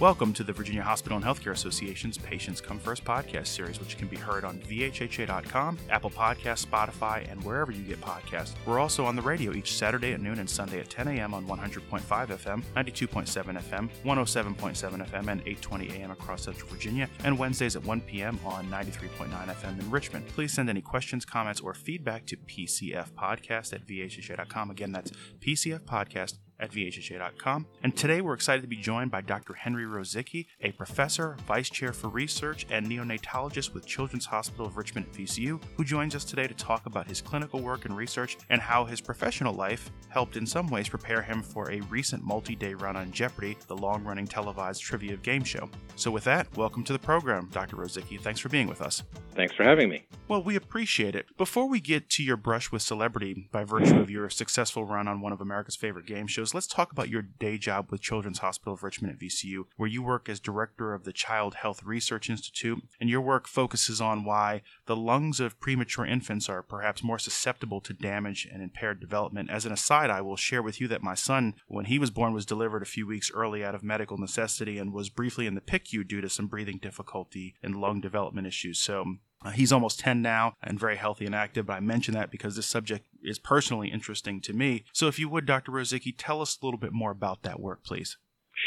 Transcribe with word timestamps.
Welcome 0.00 0.32
to 0.32 0.42
the 0.42 0.52
Virginia 0.52 0.82
Hospital 0.82 1.16
and 1.16 1.24
Healthcare 1.24 1.52
Association's 1.52 2.18
Patients 2.18 2.60
Come 2.60 2.80
First 2.80 3.04
podcast 3.04 3.46
series, 3.46 3.78
which 3.78 3.96
can 3.96 4.08
be 4.08 4.16
heard 4.16 4.44
on 4.44 4.58
VHHA.com, 4.58 5.78
Apple 5.88 6.10
Podcasts, 6.10 6.66
Spotify, 6.66 7.30
and 7.30 7.42
wherever 7.44 7.70
you 7.70 7.84
get 7.84 8.00
podcasts. 8.00 8.54
We're 8.66 8.80
also 8.80 9.04
on 9.04 9.14
the 9.14 9.22
radio 9.22 9.54
each 9.54 9.74
Saturday 9.74 10.12
at 10.12 10.20
noon 10.20 10.40
and 10.40 10.50
Sunday 10.50 10.80
at 10.80 10.90
10 10.90 11.06
a.m. 11.06 11.32
on 11.32 11.46
100.5 11.46 12.00
FM, 12.02 12.64
92.7 12.74 13.62
FM, 13.62 13.88
107.7 14.04 15.08
FM, 15.08 15.28
and 15.28 15.40
820 15.42 15.90
AM 15.90 16.10
across 16.10 16.42
Central 16.42 16.68
Virginia, 16.68 17.08
and 17.22 17.38
Wednesdays 17.38 17.76
at 17.76 17.84
1 17.84 18.00
p.m. 18.00 18.40
on 18.44 18.66
93.9 18.66 19.28
FM 19.30 19.78
in 19.78 19.90
Richmond. 19.92 20.26
Please 20.26 20.52
send 20.52 20.68
any 20.68 20.82
questions, 20.82 21.24
comments, 21.24 21.60
or 21.60 21.72
feedback 21.72 22.26
to 22.26 22.36
PCFpodcast 22.36 23.72
at 23.72 23.86
VHHA.com. 23.86 24.70
Again, 24.72 24.90
that's 24.90 25.12
PCFpodcast 25.38 26.34
at 26.60 26.70
VHHA.com. 26.72 27.66
And 27.82 27.96
today 27.96 28.20
we're 28.20 28.34
excited 28.34 28.62
to 28.62 28.68
be 28.68 28.76
joined 28.76 29.10
by 29.10 29.20
Dr. 29.20 29.54
Henry 29.54 29.84
Rozycki, 29.84 30.46
a 30.60 30.72
professor, 30.72 31.36
vice 31.46 31.70
chair 31.70 31.92
for 31.92 32.08
research, 32.08 32.66
and 32.70 32.86
neonatologist 32.86 33.74
with 33.74 33.86
Children's 33.86 34.26
Hospital 34.26 34.66
of 34.66 34.76
Richmond 34.76 35.06
at 35.06 35.12
VCU, 35.12 35.62
who 35.76 35.84
joins 35.84 36.14
us 36.14 36.24
today 36.24 36.46
to 36.46 36.54
talk 36.54 36.86
about 36.86 37.06
his 37.06 37.20
clinical 37.20 37.60
work 37.60 37.84
and 37.84 37.96
research 37.96 38.36
and 38.50 38.60
how 38.60 38.84
his 38.84 39.00
professional 39.00 39.54
life 39.54 39.90
helped 40.08 40.36
in 40.36 40.46
some 40.46 40.68
ways 40.68 40.88
prepare 40.88 41.22
him 41.22 41.42
for 41.42 41.70
a 41.70 41.80
recent 41.82 42.24
multi 42.24 42.54
day 42.54 42.74
run 42.74 42.96
on 42.96 43.12
Jeopardy, 43.12 43.56
the 43.66 43.76
long 43.76 44.04
running 44.04 44.26
televised 44.26 44.82
trivia 44.82 45.16
game 45.16 45.44
show. 45.44 45.68
So, 45.96 46.10
with 46.10 46.24
that, 46.24 46.54
welcome 46.56 46.84
to 46.84 46.92
the 46.92 46.98
program, 46.98 47.48
Dr. 47.52 47.76
Rozycki. 47.76 48.20
Thanks 48.20 48.40
for 48.40 48.48
being 48.48 48.66
with 48.66 48.80
us. 48.80 49.02
Thanks 49.34 49.54
for 49.54 49.64
having 49.64 49.88
me. 49.88 50.06
Well, 50.28 50.42
we 50.42 50.56
appreciate 50.56 51.14
it. 51.14 51.26
Before 51.36 51.68
we 51.68 51.80
get 51.80 52.08
to 52.10 52.22
your 52.22 52.36
brush 52.36 52.70
with 52.70 52.82
celebrity 52.82 53.48
by 53.50 53.64
virtue 53.64 53.98
of 53.98 54.10
your 54.10 54.30
successful 54.30 54.84
run 54.84 55.08
on 55.08 55.20
one 55.20 55.32
of 55.32 55.40
America's 55.40 55.76
favorite 55.76 56.06
game 56.06 56.26
shows, 56.26 56.43
let's 56.52 56.66
talk 56.66 56.90
about 56.90 57.08
your 57.08 57.22
day 57.22 57.56
job 57.56 57.90
with 57.90 58.02
Children's 58.02 58.40
Hospital 58.40 58.74
of 58.74 58.82
Richmond 58.82 59.14
at 59.14 59.20
VCU, 59.20 59.64
where 59.76 59.88
you 59.88 60.02
work 60.02 60.28
as 60.28 60.40
director 60.40 60.92
of 60.92 61.04
the 61.04 61.12
Child 61.12 61.54
Health 61.54 61.84
Research 61.84 62.28
Institute, 62.28 62.82
and 63.00 63.08
your 63.08 63.20
work 63.20 63.46
focuses 63.46 64.00
on 64.00 64.24
why 64.24 64.62
the 64.86 64.96
lungs 64.96 65.38
of 65.38 65.60
premature 65.60 66.04
infants 66.04 66.48
are 66.48 66.62
perhaps 66.62 67.04
more 67.04 67.18
susceptible 67.18 67.80
to 67.80 67.92
damage 67.92 68.48
and 68.52 68.62
impaired 68.62 69.00
development. 69.00 69.48
As 69.48 69.64
an 69.64 69.72
aside, 69.72 70.10
I 70.10 70.20
will 70.20 70.36
share 70.36 70.62
with 70.62 70.80
you 70.80 70.88
that 70.88 71.02
my 71.02 71.14
son, 71.14 71.54
when 71.68 71.84
he 71.84 71.98
was 71.98 72.10
born, 72.10 72.34
was 72.34 72.44
delivered 72.44 72.82
a 72.82 72.86
few 72.86 73.06
weeks 73.06 73.30
early 73.32 73.64
out 73.64 73.74
of 73.74 73.84
medical 73.84 74.18
necessity 74.18 74.76
and 74.78 74.92
was 74.92 75.08
briefly 75.08 75.46
in 75.46 75.54
the 75.54 75.60
PICU 75.60 76.06
due 76.06 76.20
to 76.20 76.28
some 76.28 76.48
breathing 76.48 76.78
difficulty 76.78 77.54
and 77.62 77.80
lung 77.80 78.00
development 78.00 78.46
issues. 78.48 78.80
So 78.80 79.16
uh, 79.44 79.50
he's 79.50 79.72
almost 79.72 80.00
10 80.00 80.22
now 80.22 80.54
and 80.62 80.80
very 80.80 80.96
healthy 80.96 81.26
and 81.26 81.34
active, 81.34 81.66
but 81.66 81.74
I 81.74 81.80
mention 81.80 82.14
that 82.14 82.30
because 82.30 82.56
this 82.56 82.66
subject 82.66 83.06
is 83.22 83.38
personally 83.38 83.90
interesting 83.90 84.40
to 84.42 84.52
me. 84.52 84.84
So, 84.92 85.06
if 85.06 85.18
you 85.18 85.28
would, 85.28 85.46
Dr. 85.46 85.72
Rozycki, 85.72 86.14
tell 86.16 86.40
us 86.40 86.58
a 86.60 86.64
little 86.64 86.80
bit 86.80 86.92
more 86.92 87.10
about 87.10 87.42
that 87.42 87.60
work, 87.60 87.84
please. 87.84 88.16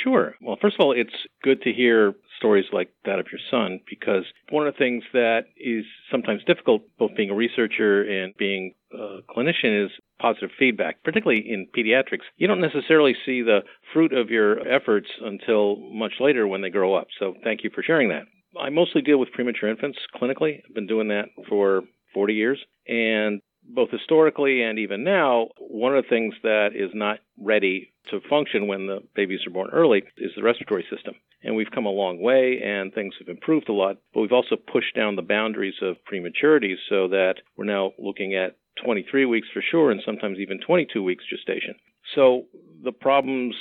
Sure. 0.04 0.36
Well, 0.42 0.58
first 0.62 0.76
of 0.76 0.82
all, 0.82 0.92
it's 0.92 1.14
good 1.44 1.62
to 1.62 1.72
hear 1.72 2.14
stories 2.38 2.66
like 2.72 2.92
that 3.06 3.20
of 3.20 3.28
your 3.32 3.40
son 3.50 3.80
because 3.90 4.26
one 4.50 4.68
of 4.68 4.74
the 4.74 4.78
things 4.78 5.04
that 5.14 5.46
is 5.56 5.86
sometimes 6.12 6.44
difficult, 6.46 6.84
both 7.00 7.16
being 7.16 7.30
a 7.30 7.36
researcher 7.36 8.04
and 8.04 8.34
being 8.38 8.76
a 8.92 9.20
clinician, 9.30 9.86
is 9.86 9.92
positive 10.20 10.50
feedback, 10.60 11.04
particularly 11.04 11.42
in 11.42 11.68
pediatrics. 11.76 12.26
You 12.36 12.48
don't 12.48 12.62
necessarily 12.62 13.16
see 13.26 13.42
the 13.42 13.62
fruit 13.94 14.14
of 14.14 14.30
your 14.30 14.68
efforts 14.68 15.08
until 15.22 15.78
much 15.78 16.14
later 16.20 16.46
when 16.48 16.62
they 16.62 16.70
grow 16.70 16.94
up. 16.96 17.08
So, 17.20 17.36
thank 17.44 17.64
you 17.64 17.72
for 17.74 17.82
sharing 17.82 18.10
that. 18.10 18.24
I 18.60 18.70
mostly 18.70 19.02
deal 19.02 19.20
with 19.20 19.32
premature 19.32 19.70
infants 19.70 20.00
clinically. 20.16 20.62
I've 20.68 20.76
been 20.76 20.88
doing 20.88 21.10
that 21.10 21.26
for 21.50 21.84
40 22.14 22.34
years. 22.34 22.60
And 22.88 23.42
both 23.64 23.90
historically 23.92 24.64
and 24.64 24.80
even 24.80 25.04
now, 25.04 25.50
one 25.60 25.96
of 25.96 26.04
the 26.04 26.10
things 26.10 26.34
that 26.44 26.70
is 26.74 26.92
not 26.94 27.20
ready 27.38 27.94
to 28.10 28.22
function 28.30 28.68
when 28.68 28.88
the 28.88 29.00
babies 29.16 29.42
are 29.46 29.52
born 29.52 29.70
early 29.72 30.04
is 30.18 30.32
the 30.36 30.44
respiratory 30.44 30.86
system. 30.90 31.16
And 31.44 31.56
we've 31.56 31.72
come 31.74 31.86
a 31.86 31.90
long 31.90 32.22
way 32.22 32.62
and 32.64 32.94
things 32.94 33.14
have 33.20 33.28
improved 33.28 33.70
a 33.70 33.74
lot, 33.74 33.98
but 34.14 34.22
we've 34.22 34.32
also 34.32 34.56
pushed 34.56 34.96
down 34.96 35.16
the 35.16 35.22
boundaries 35.22 35.76
of 35.82 36.04
prematurity 36.06 36.78
so 36.90 37.08
that 37.10 37.36
we're 37.58 37.66
now 37.66 37.92
looking 38.00 38.36
at 38.36 38.56
23 38.84 39.26
weeks 39.26 39.48
for 39.54 39.62
sure 39.62 39.92
and 39.92 40.02
sometimes 40.06 40.40
even 40.40 40.60
22 40.60 41.04
weeks 41.04 41.26
gestation. 41.30 41.76
So 42.16 42.46
the 42.84 42.92
problems 42.92 43.56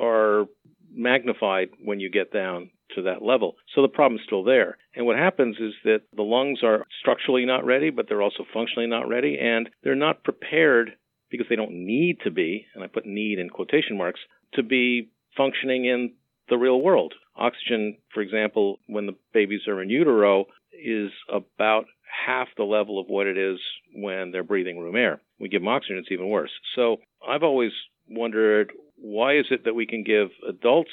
are 0.00 0.46
magnified 0.92 1.68
when 1.84 2.00
you 2.00 2.10
get 2.10 2.32
down 2.32 2.70
to 2.96 3.02
that 3.02 3.22
level. 3.22 3.54
So 3.74 3.82
the 3.82 3.88
problem's 3.88 4.22
still 4.26 4.44
there. 4.44 4.76
And 4.94 5.06
what 5.06 5.16
happens 5.16 5.56
is 5.60 5.72
that 5.84 6.02
the 6.14 6.22
lungs 6.22 6.62
are 6.62 6.86
structurally 7.00 7.46
not 7.46 7.64
ready, 7.64 7.90
but 7.90 8.06
they're 8.08 8.22
also 8.22 8.44
functionally 8.52 8.88
not 8.88 9.08
ready, 9.08 9.38
and 9.38 9.70
they're 9.82 9.94
not 9.94 10.24
prepared 10.24 10.96
because 11.30 11.46
they 11.48 11.56
don't 11.56 11.72
need 11.86 12.18
to 12.24 12.30
be, 12.30 12.66
and 12.74 12.82
I 12.82 12.86
put 12.88 13.06
need 13.06 13.38
in 13.38 13.50
quotation 13.50 13.96
marks, 13.96 14.20
to 14.54 14.62
be 14.62 15.10
functioning 15.36 15.84
in 15.84 16.12
the 16.48 16.56
real 16.56 16.80
world. 16.80 17.14
Oxygen, 17.36 17.96
for 18.14 18.20
example, 18.22 18.78
when 18.86 19.06
the 19.06 19.16
babies 19.32 19.68
are 19.68 19.82
in 19.82 19.90
utero, 19.90 20.46
is 20.72 21.10
about 21.32 21.86
half 22.26 22.48
the 22.56 22.64
level 22.64 22.98
of 22.98 23.06
what 23.08 23.26
it 23.26 23.36
is 23.36 23.58
when 23.94 24.30
they're 24.30 24.44
breathing 24.44 24.78
room 24.78 24.96
air. 24.96 25.20
We 25.38 25.48
give 25.48 25.62
them 25.62 25.68
oxygen, 25.68 25.98
it's 25.98 26.12
even 26.12 26.28
worse. 26.28 26.52
So 26.74 26.98
I've 27.26 27.42
always 27.42 27.72
wondered 28.08 28.72
why 28.96 29.36
is 29.36 29.46
it 29.50 29.64
that 29.64 29.74
we 29.74 29.86
can 29.86 30.04
give 30.04 30.28
adults 30.48 30.90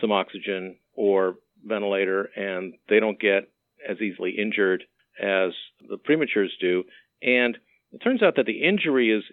some 0.00 0.12
oxygen 0.12 0.76
or 0.94 1.36
ventilator 1.64 2.28
and 2.36 2.74
they 2.88 3.00
don't 3.00 3.20
get 3.20 3.50
as 3.88 4.00
easily 4.00 4.34
injured 4.38 4.84
as 5.20 5.50
the 5.88 5.96
prematures 5.96 6.52
do. 6.60 6.84
And 7.22 7.56
it 7.92 7.98
turns 7.98 8.22
out 8.22 8.36
that 8.36 8.46
the 8.46 8.62
injury 8.62 9.10
is 9.10 9.24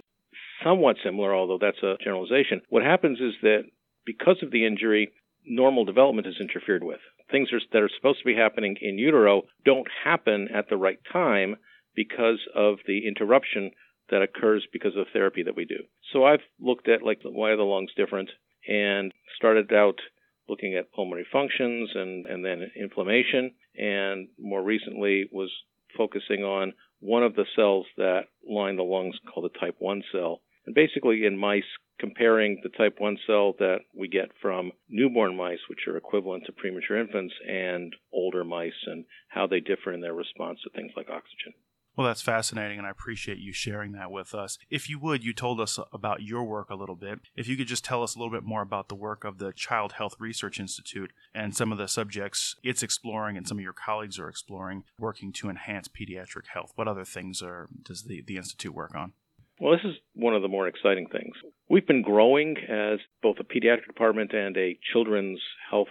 somewhat 0.64 0.98
similar, 1.04 1.36
although 1.36 1.60
that's 1.60 1.84
a 1.84 1.98
generalization. 2.04 2.62
What 2.70 2.84
happens 2.84 3.20
is 3.20 3.34
that 3.42 3.64
because 4.06 4.38
of 4.42 4.52
the 4.52 4.66
injury, 4.66 5.12
normal 5.46 5.86
development 5.86 6.28
is 6.28 6.36
interfered 6.40 6.84
with. 6.84 7.00
Things 7.32 7.50
are, 7.52 7.60
that 7.74 7.82
are 7.82 7.90
supposed 7.96 8.20
to 8.20 8.26
be 8.26 8.36
happening 8.36 8.78
in 8.82 8.98
utero 8.98 9.44
don't 9.66 9.88
happen 10.04 10.48
at 10.54 10.70
the 10.70 10.78
right 10.78 11.00
time 11.12 11.56
because 11.96 12.40
of 12.56 12.78
the 12.88 13.08
interruption 13.08 13.72
that 14.10 14.22
occurs 14.22 14.68
because 14.72 14.96
of 14.96 15.06
the 15.06 15.12
therapy 15.12 15.44
that 15.44 15.56
we 15.56 15.66
do. 15.66 15.84
So 16.14 16.26
I've 16.26 16.42
looked 16.60 16.88
at 16.88 17.04
like 17.04 17.22
why 17.24 17.50
are 17.52 17.58
the 17.58 17.64
lungs 17.64 17.92
different 17.96 18.30
and 18.68 19.12
started 19.36 19.72
out 19.74 20.00
looking 20.48 20.76
at 20.76 20.92
pulmonary 20.92 21.26
functions 21.32 21.90
and, 21.96 22.26
and 22.26 22.46
then 22.46 22.72
inflammation, 22.80 23.52
and 23.78 24.28
more 24.40 24.64
recently 24.64 25.26
was 25.32 25.52
focusing 25.98 26.44
on 26.44 26.74
one 27.00 27.24
of 27.24 27.36
the 27.36 27.46
cells 27.56 27.86
that 27.98 28.24
line 28.48 28.76
the 28.76 28.84
lungs 28.84 29.16
called 29.32 29.50
the 29.52 29.60
type 29.60 29.76
1 29.80 30.04
cell. 30.12 30.42
And 30.66 30.74
basically, 30.74 31.26
in 31.26 31.38
mice, 31.38 31.64
comparing 32.00 32.60
the 32.64 32.70
type 32.70 32.96
1 33.00 33.18
cell 33.28 33.54
that 33.60 33.80
we 33.96 34.08
get 34.08 34.32
from 34.42 34.72
newborn 34.90 35.38
mice, 35.38 35.60
which 35.70 35.88
are 35.88 35.98
equivalent 35.98 36.46
to 36.46 36.52
premature 36.52 37.00
infants, 37.00 37.34
and 37.48 37.96
older 38.12 38.44
mice, 38.44 38.74
and 38.88 39.06
how 39.30 39.48
they 39.48 39.60
differ 39.60 39.94
in 39.94 40.02
their 40.02 40.14
response 40.14 40.60
to 40.64 40.70
things 40.72 40.92
like 40.96 41.10
oxygen. 41.10 41.54
Well, 41.96 42.08
that's 42.08 42.22
fascinating, 42.22 42.78
and 42.78 42.86
I 42.86 42.90
appreciate 42.90 43.38
you 43.38 43.54
sharing 43.54 43.94
that 43.94 44.12
with 44.12 44.36
us. 44.36 44.58
If 44.70 44.90
you 44.90 45.00
would, 45.00 45.24
you 45.24 45.34
told 45.34 45.62
us 45.62 45.80
about 45.94 46.22
your 46.22 46.44
work 46.44 46.70
a 46.70 46.76
little 46.76 46.96
bit. 46.96 47.20
If 47.38 47.48
you 47.48 47.56
could 47.56 47.68
just 47.68 47.86
tell 47.86 48.04
us 48.04 48.16
a 48.16 48.20
little 48.20 48.34
bit 48.34 48.44
more 48.44 48.62
about 48.62 48.90
the 48.90 48.96
work 48.96 49.24
of 49.24 49.38
the 49.38 49.54
Child 49.54 49.94
Health 49.94 50.16
Research 50.20 50.60
Institute 50.60 51.14
and 51.34 51.56
some 51.56 51.72
of 51.72 51.78
the 51.78 51.88
subjects 51.88 52.56
it's 52.64 52.84
exploring 52.84 53.38
and 53.38 53.48
some 53.48 53.58
of 53.58 53.64
your 53.64 53.74
colleagues 53.74 54.20
are 54.20 54.28
exploring, 54.28 54.84
working 55.00 55.32
to 55.34 55.50
enhance 55.50 55.88
pediatric 55.88 56.48
health. 56.54 56.74
What 56.76 56.90
other 56.90 57.06
things 57.06 57.42
are 57.42 57.70
does 57.84 58.04
the, 58.04 58.22
the 58.22 58.36
Institute 58.36 58.74
work 58.74 58.94
on? 58.94 59.14
Well, 59.62 59.72
this 59.72 59.86
is 59.86 59.96
one 60.14 60.36
of 60.36 60.42
the 60.42 60.50
more 60.50 60.68
exciting 60.68 61.08
things. 61.08 61.34
We've 61.70 61.88
been 61.88 62.02
growing 62.02 62.58
as 62.70 63.00
both 63.24 63.38
a 63.40 63.46
pediatric 63.46 63.88
department 63.88 64.34
and 64.34 64.58
a 64.58 64.78
children's 64.92 65.40
health 65.70 65.88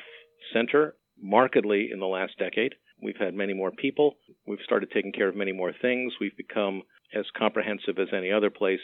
center 0.52 0.96
markedly 1.18 1.88
in 1.90 1.98
the 1.98 2.06
last 2.06 2.38
decade. 2.38 2.74
We've 3.02 3.16
had 3.16 3.34
many 3.34 3.52
more 3.52 3.70
people. 3.70 4.16
We've 4.46 4.58
started 4.64 4.90
taking 4.90 5.12
care 5.12 5.28
of 5.28 5.36
many 5.36 5.52
more 5.52 5.72
things. 5.80 6.14
We've 6.20 6.36
become 6.36 6.82
as 7.14 7.24
comprehensive 7.36 7.98
as 7.98 8.08
any 8.12 8.32
other 8.32 8.50
place, 8.50 8.80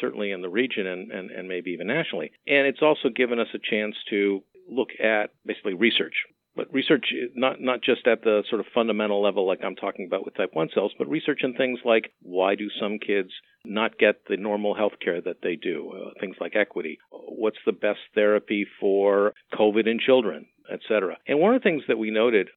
certainly 0.00 0.32
in 0.32 0.42
the 0.42 0.48
region 0.48 0.86
and, 0.86 1.10
and, 1.10 1.30
and 1.30 1.48
maybe 1.48 1.70
even 1.70 1.86
nationally. 1.86 2.32
And 2.46 2.66
it's 2.66 2.82
also 2.82 3.08
given 3.08 3.38
us 3.38 3.48
a 3.54 3.58
chance 3.58 3.94
to 4.10 4.42
look 4.68 4.90
at 5.02 5.30
basically 5.46 5.74
research. 5.74 6.14
But 6.56 6.72
research, 6.74 7.14
not, 7.36 7.60
not 7.60 7.82
just 7.82 8.06
at 8.08 8.22
the 8.24 8.42
sort 8.50 8.60
of 8.60 8.66
fundamental 8.74 9.22
level, 9.22 9.46
like 9.46 9.60
I'm 9.62 9.76
talking 9.76 10.06
about 10.06 10.24
with 10.24 10.34
type 10.34 10.50
1 10.54 10.70
cells, 10.74 10.92
but 10.98 11.08
research 11.08 11.40
in 11.44 11.54
things 11.54 11.78
like 11.84 12.10
why 12.20 12.56
do 12.56 12.68
some 12.80 12.98
kids 12.98 13.30
not 13.64 13.96
get 13.96 14.22
the 14.28 14.36
normal 14.36 14.74
health 14.74 14.94
care 15.00 15.20
that 15.20 15.36
they 15.40 15.54
do? 15.54 15.92
Uh, 15.92 16.10
things 16.20 16.34
like 16.40 16.56
equity. 16.56 16.98
What's 17.12 17.58
the 17.64 17.72
best 17.72 18.00
therapy 18.12 18.66
for 18.80 19.34
COVID 19.54 19.86
in 19.86 20.00
children, 20.00 20.46
et 20.68 20.80
cetera? 20.88 21.16
And 21.28 21.38
one 21.38 21.54
of 21.54 21.60
the 21.60 21.64
things 21.64 21.84
that 21.86 21.98
we 21.98 22.10
noted 22.10 22.48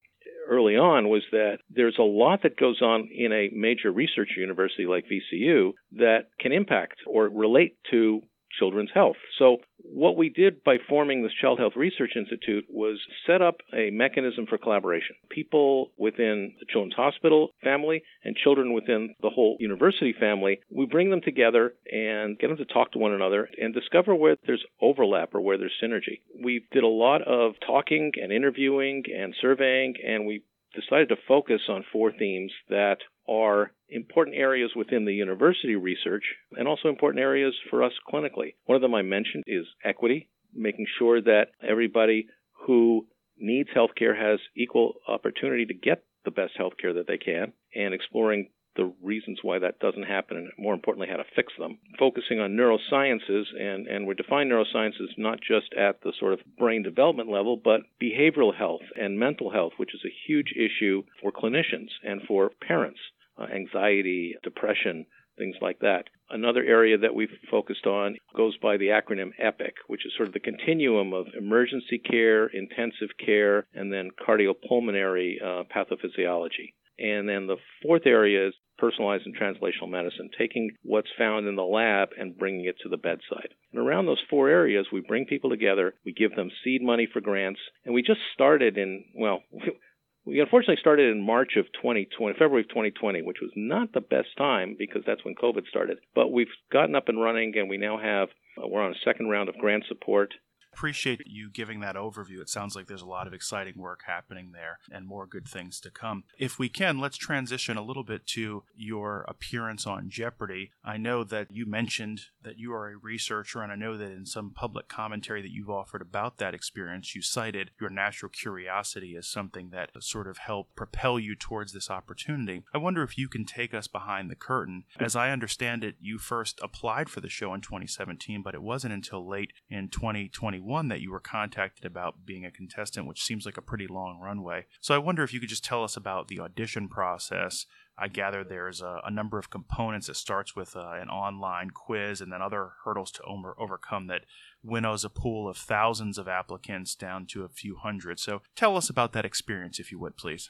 early 0.51 0.75
on 0.75 1.07
was 1.07 1.23
that 1.31 1.59
there's 1.69 1.95
a 1.97 2.03
lot 2.03 2.43
that 2.43 2.59
goes 2.59 2.81
on 2.81 3.09
in 3.15 3.31
a 3.31 3.49
major 3.53 3.91
research 3.91 4.31
university 4.37 4.85
like 4.85 5.05
VCU 5.05 5.71
that 5.93 6.25
can 6.39 6.51
impact 6.51 6.97
or 7.07 7.29
relate 7.29 7.77
to 7.89 8.21
children's 8.59 8.91
health. 8.93 9.15
So, 9.39 9.57
what 9.93 10.15
we 10.17 10.29
did 10.29 10.63
by 10.63 10.77
forming 10.87 11.21
this 11.21 11.33
Child 11.41 11.59
Health 11.59 11.73
Research 11.75 12.11
Institute 12.15 12.65
was 12.69 12.97
set 13.27 13.41
up 13.41 13.57
a 13.73 13.89
mechanism 13.91 14.45
for 14.47 14.57
collaboration. 14.57 15.15
People 15.29 15.91
within 15.97 16.53
the 16.59 16.65
Children's 16.69 16.95
Hospital 16.95 17.49
family 17.63 18.03
and 18.23 18.35
children 18.35 18.73
within 18.73 19.15
the 19.21 19.29
whole 19.29 19.57
university 19.59 20.13
family, 20.17 20.59
we 20.69 20.85
bring 20.85 21.09
them 21.09 21.21
together 21.21 21.73
and 21.91 22.39
get 22.39 22.47
them 22.47 22.57
to 22.57 22.65
talk 22.65 22.91
to 22.93 22.99
one 22.99 23.13
another 23.13 23.49
and 23.61 23.73
discover 23.73 24.15
where 24.15 24.37
there's 24.45 24.63
overlap 24.81 25.35
or 25.35 25.41
where 25.41 25.57
there's 25.57 25.77
synergy. 25.83 26.21
We 26.41 26.65
did 26.71 26.83
a 26.83 26.87
lot 26.87 27.21
of 27.23 27.53
talking 27.65 28.11
and 28.15 28.31
interviewing 28.31 29.03
and 29.13 29.35
surveying, 29.41 29.95
and 30.05 30.25
we 30.25 30.43
decided 30.73 31.09
to 31.09 31.17
focus 31.27 31.61
on 31.67 31.83
four 31.91 32.11
themes 32.11 32.51
that 32.69 32.97
are 33.27 33.71
important 33.89 34.35
areas 34.35 34.71
within 34.75 35.05
the 35.05 35.13
university 35.13 35.75
research 35.75 36.23
and 36.53 36.67
also 36.67 36.89
important 36.89 37.21
areas 37.21 37.53
for 37.69 37.83
us 37.83 37.93
clinically. 38.11 38.55
One 38.65 38.75
of 38.75 38.81
them 38.81 38.95
I 38.95 39.01
mentioned 39.01 39.43
is 39.47 39.65
equity, 39.83 40.29
making 40.53 40.87
sure 40.97 41.21
that 41.21 41.47
everybody 41.61 42.27
who 42.65 43.07
needs 43.37 43.69
healthcare 43.75 44.17
has 44.17 44.39
equal 44.55 44.95
opportunity 45.07 45.65
to 45.65 45.73
get 45.73 46.03
the 46.25 46.31
best 46.31 46.53
healthcare 46.59 46.93
that 46.95 47.07
they 47.07 47.17
can 47.17 47.53
and 47.75 47.93
exploring 47.93 48.49
the 48.75 48.93
reasons 49.01 49.39
why 49.41 49.59
that 49.59 49.79
doesn't 49.79 50.03
happen 50.03 50.37
and 50.37 50.51
more 50.57 50.73
importantly 50.73 51.07
how 51.09 51.17
to 51.17 51.23
fix 51.35 51.53
them 51.57 51.77
focusing 51.99 52.39
on 52.39 52.51
neurosciences 52.51 53.45
and 53.59 53.87
and 53.87 54.07
we 54.07 54.15
define 54.15 54.49
neurosciences 54.49 55.17
not 55.17 55.39
just 55.39 55.73
at 55.77 56.01
the 56.01 56.13
sort 56.19 56.33
of 56.33 56.39
brain 56.57 56.83
development 56.83 57.29
level 57.29 57.59
but 57.61 57.81
behavioral 58.01 58.55
health 58.55 58.81
and 58.95 59.19
mental 59.19 59.51
health 59.51 59.73
which 59.77 59.93
is 59.93 60.01
a 60.05 60.15
huge 60.27 60.53
issue 60.55 61.03
for 61.21 61.31
clinicians 61.31 61.89
and 62.03 62.21
for 62.27 62.51
parents 62.65 62.99
uh, 63.39 63.45
anxiety 63.53 64.35
depression 64.43 65.05
things 65.37 65.55
like 65.61 65.79
that 65.79 66.05
another 66.31 66.63
area 66.63 66.97
that 66.97 67.13
we've 67.13 67.29
focused 67.49 67.85
on 67.85 68.15
goes 68.35 68.57
by 68.57 68.77
the 68.77 68.87
acronym 68.87 69.31
EPIC, 69.39 69.75
which 69.87 70.05
is 70.05 70.13
sort 70.15 70.27
of 70.27 70.33
the 70.33 70.39
continuum 70.39 71.13
of 71.13 71.27
emergency 71.37 71.99
care, 71.99 72.47
intensive 72.47 73.09
care, 73.23 73.65
and 73.73 73.91
then 73.91 74.09
cardiopulmonary 74.25 75.35
uh, 75.43 75.63
pathophysiology. 75.75 76.73
And 77.01 77.27
then 77.27 77.47
the 77.47 77.57
fourth 77.81 78.03
area 78.05 78.47
is 78.47 78.53
personalized 78.77 79.25
and 79.25 79.35
translational 79.35 79.89
medicine, 79.89 80.29
taking 80.37 80.71
what's 80.83 81.09
found 81.17 81.47
in 81.47 81.55
the 81.55 81.63
lab 81.63 82.09
and 82.17 82.37
bringing 82.37 82.65
it 82.65 82.75
to 82.83 82.89
the 82.89 82.97
bedside. 82.97 83.49
And 83.71 83.81
around 83.81 84.05
those 84.05 84.21
four 84.29 84.49
areas, 84.49 84.87
we 84.91 85.01
bring 85.01 85.25
people 85.25 85.49
together, 85.49 85.95
we 86.05 86.13
give 86.13 86.35
them 86.35 86.51
seed 86.63 86.81
money 86.83 87.07
for 87.11 87.19
grants, 87.19 87.59
and 87.85 87.93
we 87.95 88.03
just 88.03 88.19
started 88.33 88.77
in, 88.77 89.05
well, 89.15 89.41
we 90.25 90.39
unfortunately 90.39 90.77
started 90.79 91.11
in 91.11 91.25
March 91.25 91.53
of 91.57 91.65
2020, 91.73 92.33
February 92.33 92.61
of 92.61 92.69
2020, 92.69 93.23
which 93.23 93.41
was 93.41 93.51
not 93.55 93.93
the 93.93 94.01
best 94.01 94.29
time 94.37 94.75
because 94.77 95.01
that's 95.05 95.25
when 95.25 95.33
COVID 95.33 95.67
started. 95.67 95.97
But 96.13 96.31
we've 96.31 96.53
gotten 96.71 96.95
up 96.95 97.09
and 97.09 97.19
running, 97.19 97.53
and 97.57 97.67
we 97.67 97.77
now 97.77 97.97
have, 97.97 98.29
uh, 98.61 98.67
we're 98.67 98.83
on 98.83 98.91
a 98.91 99.05
second 99.05 99.29
round 99.29 99.49
of 99.49 99.57
grant 99.57 99.85
support 99.87 100.33
appreciate 100.73 101.21
you 101.25 101.49
giving 101.49 101.79
that 101.81 101.95
overview. 101.95 102.39
It 102.39 102.49
sounds 102.49 102.75
like 102.75 102.87
there's 102.87 103.01
a 103.01 103.05
lot 103.05 103.27
of 103.27 103.33
exciting 103.33 103.77
work 103.77 104.01
happening 104.07 104.51
there 104.53 104.79
and 104.91 105.05
more 105.05 105.25
good 105.25 105.47
things 105.47 105.79
to 105.81 105.91
come. 105.91 106.23
If 106.37 106.57
we 106.57 106.69
can, 106.69 106.99
let's 106.99 107.17
transition 107.17 107.77
a 107.77 107.83
little 107.83 108.03
bit 108.03 108.25
to 108.27 108.63
your 108.75 109.25
appearance 109.27 109.85
on 109.85 110.09
Jeopardy. 110.09 110.71
I 110.83 110.97
know 110.97 111.23
that 111.25 111.47
you 111.51 111.65
mentioned 111.65 112.21
that 112.43 112.57
you 112.57 112.73
are 112.73 112.89
a 112.89 112.97
researcher, 112.97 113.61
and 113.61 113.71
I 113.71 113.75
know 113.75 113.97
that 113.97 114.11
in 114.11 114.25
some 114.25 114.51
public 114.51 114.87
commentary 114.87 115.41
that 115.41 115.51
you've 115.51 115.69
offered 115.69 116.01
about 116.01 116.37
that 116.37 116.53
experience, 116.53 117.15
you 117.15 117.21
cited 117.21 117.71
your 117.79 117.89
natural 117.89 118.29
curiosity 118.29 119.15
as 119.15 119.27
something 119.27 119.69
that 119.69 119.91
sort 119.99 120.27
of 120.27 120.37
helped 120.37 120.75
propel 120.75 121.19
you 121.19 121.35
towards 121.35 121.73
this 121.73 121.89
opportunity. 121.89 122.63
I 122.73 122.77
wonder 122.77 123.03
if 123.03 123.17
you 123.17 123.27
can 123.27 123.45
take 123.45 123.73
us 123.73 123.87
behind 123.87 124.29
the 124.29 124.35
curtain. 124.35 124.85
As 124.99 125.15
I 125.15 125.31
understand 125.31 125.83
it, 125.83 125.95
you 125.99 126.17
first 126.17 126.59
applied 126.63 127.09
for 127.09 127.21
the 127.21 127.29
show 127.29 127.53
in 127.53 127.61
2017, 127.61 128.41
but 128.41 128.55
it 128.55 128.61
wasn't 128.61 128.93
until 128.93 129.27
late 129.27 129.51
in 129.69 129.89
2021 129.89 130.60
2021 130.61 130.87
that 130.89 131.01
you 131.01 131.11
were 131.11 131.19
contacted 131.19 131.85
about 131.85 132.25
being 132.25 132.45
a 132.45 132.51
contestant, 132.51 133.07
which 133.07 133.23
seems 133.23 133.45
like 133.45 133.57
a 133.57 133.61
pretty 133.61 133.87
long 133.87 134.19
runway. 134.21 134.65
So 134.79 134.93
I 134.93 134.99
wonder 134.99 135.23
if 135.23 135.33
you 135.33 135.39
could 135.39 135.49
just 135.49 135.65
tell 135.65 135.83
us 135.83 135.97
about 135.97 136.27
the 136.27 136.39
audition 136.39 136.87
process. 136.87 137.65
I 137.97 138.07
gather 138.07 138.43
there's 138.43 138.81
a, 138.81 139.01
a 139.05 139.11
number 139.11 139.37
of 139.37 139.49
components. 139.49 140.09
It 140.09 140.15
starts 140.15 140.55
with 140.55 140.75
uh, 140.75 140.93
an 140.93 141.09
online 141.09 141.71
quiz 141.71 142.21
and 142.21 142.31
then 142.31 142.41
other 142.41 142.71
hurdles 142.83 143.11
to 143.11 143.23
over- 143.23 143.55
overcome 143.59 144.07
that 144.07 144.25
winnows 144.63 145.03
a 145.03 145.09
pool 145.09 145.49
of 145.49 145.57
thousands 145.57 146.17
of 146.17 146.27
applicants 146.27 146.95
down 146.95 147.25
to 147.27 147.43
a 147.43 147.49
few 147.49 147.77
hundred. 147.77 148.19
So 148.19 148.41
tell 148.55 148.77
us 148.77 148.89
about 148.89 149.13
that 149.13 149.25
experience, 149.25 149.79
if 149.79 149.91
you 149.91 149.99
would, 149.99 150.17
please. 150.17 150.49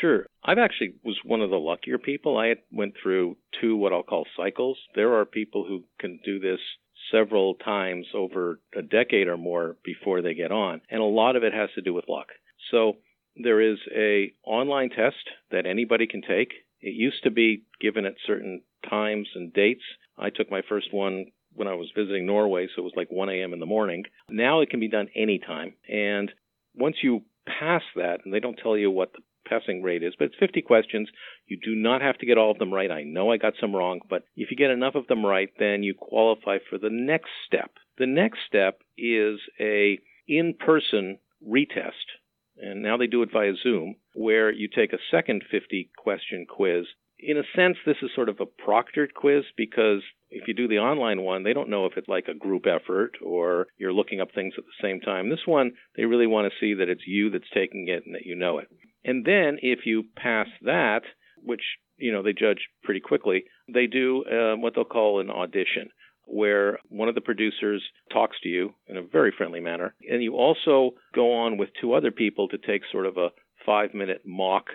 Sure. 0.00 0.26
I've 0.44 0.58
actually 0.58 0.94
was 1.04 1.18
one 1.24 1.40
of 1.40 1.50
the 1.50 1.56
luckier 1.56 1.98
people. 1.98 2.38
I 2.38 2.54
went 2.70 2.94
through 3.02 3.36
two 3.60 3.76
what 3.76 3.92
I'll 3.92 4.04
call 4.04 4.24
cycles. 4.36 4.78
There 4.94 5.14
are 5.14 5.24
people 5.24 5.64
who 5.66 5.84
can 5.98 6.20
do 6.24 6.38
this 6.38 6.60
several 7.10 7.54
times 7.54 8.06
over 8.14 8.60
a 8.76 8.82
decade 8.82 9.28
or 9.28 9.36
more 9.36 9.76
before 9.84 10.22
they 10.22 10.34
get 10.34 10.52
on. 10.52 10.80
And 10.90 11.00
a 11.00 11.04
lot 11.04 11.36
of 11.36 11.44
it 11.44 11.52
has 11.52 11.70
to 11.74 11.82
do 11.82 11.94
with 11.94 12.08
luck. 12.08 12.28
So 12.70 12.96
there 13.36 13.60
is 13.60 13.78
a 13.94 14.32
online 14.44 14.90
test 14.90 15.28
that 15.50 15.66
anybody 15.66 16.06
can 16.06 16.22
take. 16.22 16.52
It 16.80 16.94
used 16.94 17.22
to 17.24 17.30
be 17.30 17.64
given 17.80 18.06
at 18.06 18.14
certain 18.26 18.62
times 18.88 19.28
and 19.34 19.52
dates. 19.52 19.82
I 20.18 20.30
took 20.30 20.50
my 20.50 20.62
first 20.68 20.92
one 20.92 21.26
when 21.54 21.68
I 21.68 21.74
was 21.74 21.90
visiting 21.96 22.26
Norway, 22.26 22.68
so 22.68 22.82
it 22.82 22.84
was 22.84 22.92
like 22.96 23.10
1 23.10 23.28
a.m. 23.28 23.52
in 23.52 23.60
the 23.60 23.66
morning. 23.66 24.04
Now 24.28 24.60
it 24.60 24.70
can 24.70 24.80
be 24.80 24.88
done 24.88 25.08
anytime. 25.16 25.74
And 25.88 26.30
once 26.74 26.96
you 27.02 27.22
pass 27.46 27.82
that, 27.96 28.20
and 28.24 28.32
they 28.32 28.40
don't 28.40 28.58
tell 28.62 28.76
you 28.76 28.90
what 28.90 29.12
the 29.12 29.20
passing 29.50 29.82
rate 29.82 30.02
is, 30.02 30.14
but 30.18 30.26
it's 30.26 30.36
50 30.38 30.62
questions. 30.62 31.08
You 31.46 31.58
do 31.62 31.74
not 31.74 32.00
have 32.00 32.18
to 32.18 32.26
get 32.26 32.38
all 32.38 32.50
of 32.50 32.58
them 32.58 32.72
right. 32.72 32.90
I 32.90 33.02
know 33.02 33.30
I 33.30 33.36
got 33.36 33.54
some 33.60 33.74
wrong, 33.74 34.00
but 34.08 34.22
if 34.36 34.50
you 34.50 34.56
get 34.56 34.70
enough 34.70 34.94
of 34.94 35.06
them 35.08 35.26
right, 35.26 35.50
then 35.58 35.82
you 35.82 35.94
qualify 35.94 36.58
for 36.68 36.78
the 36.78 36.90
next 36.90 37.30
step. 37.46 37.72
The 37.98 38.06
next 38.06 38.38
step 38.46 38.80
is 38.96 39.40
a 39.60 39.98
in-person 40.28 41.18
retest. 41.46 42.06
And 42.56 42.82
now 42.82 42.96
they 42.96 43.06
do 43.06 43.22
it 43.22 43.32
via 43.32 43.52
Zoom, 43.62 43.96
where 44.14 44.52
you 44.52 44.68
take 44.68 44.92
a 44.92 44.98
second 45.10 45.44
50 45.50 45.90
question 45.96 46.46
quiz. 46.48 46.84
In 47.18 47.36
a 47.36 47.42
sense, 47.54 47.76
this 47.84 47.96
is 48.02 48.10
sort 48.14 48.28
of 48.28 48.40
a 48.40 48.46
proctored 48.46 49.12
quiz 49.14 49.44
because 49.56 50.02
if 50.30 50.46
you 50.46 50.54
do 50.54 50.68
the 50.68 50.78
online 50.78 51.22
one, 51.22 51.42
they 51.42 51.52
don't 51.52 51.68
know 51.68 51.86
if 51.86 51.96
it's 51.96 52.08
like 52.08 52.28
a 52.28 52.34
group 52.34 52.66
effort 52.66 53.12
or 53.24 53.66
you're 53.78 53.92
looking 53.92 54.20
up 54.20 54.28
things 54.34 54.54
at 54.56 54.64
the 54.64 54.86
same 54.86 55.00
time. 55.00 55.28
This 55.28 55.46
one, 55.46 55.72
they 55.96 56.04
really 56.04 56.26
want 56.26 56.50
to 56.50 56.58
see 56.58 56.74
that 56.74 56.88
it's 56.88 57.06
you 57.06 57.30
that's 57.30 57.50
taking 57.52 57.88
it 57.88 58.04
and 58.06 58.14
that 58.14 58.24
you 58.24 58.36
know 58.36 58.58
it. 58.58 58.68
And 59.04 59.24
then 59.24 59.58
if 59.62 59.80
you 59.86 60.04
pass 60.16 60.48
that, 60.62 61.02
which 61.42 61.62
you 61.96 62.12
know 62.12 62.22
they 62.22 62.32
judge 62.32 62.68
pretty 62.82 63.00
quickly, 63.00 63.44
they 63.72 63.86
do 63.86 64.24
uh, 64.24 64.56
what 64.56 64.74
they'll 64.74 64.84
call 64.84 65.20
an 65.20 65.30
audition, 65.30 65.90
where 66.26 66.78
one 66.88 67.08
of 67.08 67.14
the 67.14 67.20
producers 67.20 67.82
talks 68.12 68.36
to 68.42 68.48
you 68.48 68.74
in 68.86 68.96
a 68.96 69.02
very 69.02 69.32
friendly 69.36 69.60
manner, 69.60 69.94
and 70.08 70.22
you 70.22 70.34
also 70.36 70.92
go 71.14 71.32
on 71.32 71.56
with 71.56 71.70
two 71.80 71.94
other 71.94 72.10
people 72.10 72.48
to 72.48 72.58
take 72.58 72.82
sort 72.90 73.06
of 73.06 73.16
a 73.16 73.28
five-minute 73.66 74.22
mock 74.24 74.66